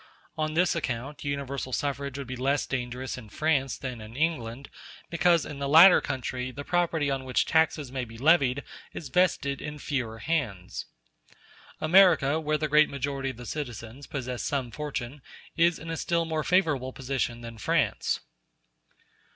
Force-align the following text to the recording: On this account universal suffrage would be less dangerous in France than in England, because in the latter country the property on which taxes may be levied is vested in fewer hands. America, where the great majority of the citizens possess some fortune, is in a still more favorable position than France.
On 0.35 0.55
this 0.55 0.75
account 0.75 1.23
universal 1.23 1.71
suffrage 1.71 2.17
would 2.17 2.25
be 2.25 2.35
less 2.35 2.65
dangerous 2.65 3.19
in 3.19 3.29
France 3.29 3.77
than 3.77 4.01
in 4.01 4.15
England, 4.15 4.67
because 5.11 5.45
in 5.45 5.59
the 5.59 5.69
latter 5.69 6.01
country 6.01 6.49
the 6.49 6.63
property 6.63 7.11
on 7.11 7.23
which 7.23 7.45
taxes 7.45 7.91
may 7.91 8.03
be 8.03 8.17
levied 8.17 8.63
is 8.95 9.09
vested 9.09 9.61
in 9.61 9.77
fewer 9.77 10.17
hands. 10.17 10.87
America, 11.79 12.39
where 12.39 12.57
the 12.57 12.67
great 12.67 12.89
majority 12.89 13.29
of 13.29 13.37
the 13.37 13.45
citizens 13.45 14.07
possess 14.07 14.41
some 14.41 14.71
fortune, 14.71 15.21
is 15.55 15.77
in 15.77 15.91
a 15.91 15.95
still 15.97 16.25
more 16.25 16.43
favorable 16.43 16.91
position 16.91 17.41
than 17.41 17.59
France. 17.59 18.21